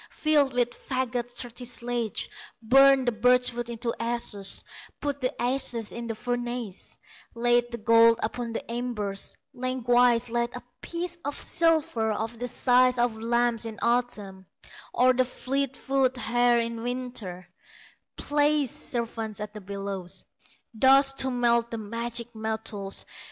[0.09, 2.27] Filled with faggots thirty sledges,
[2.59, 4.63] Burned the birch wood into ashes;
[4.99, 6.97] Put the ashes in the furnace,
[7.35, 12.97] Laid the gold upon the embers, Lengthwise laid a piece of silver Of the size
[12.97, 14.47] of lambs in autumn,
[14.91, 17.47] Or the fleet foot hare in winter;
[18.17, 20.25] Places servants at the bellows,
[20.73, 23.05] Thus to melt the magic metals.